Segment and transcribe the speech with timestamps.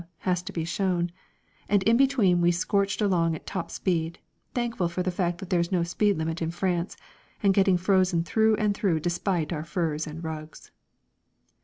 [0.21, 1.11] has to be shown;
[1.69, 4.17] and in between we scorched along at top speed,
[4.55, 6.97] thankful for the fact that there is no speed limit in France,
[7.43, 10.71] and getting frozen through and through despite our furs and rugs.